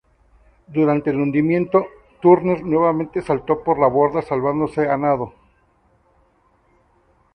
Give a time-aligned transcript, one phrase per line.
[0.65, 1.85] Durante el hundimiento,
[2.21, 5.35] Turner nuevamente saltó por la borda salvándose a nado.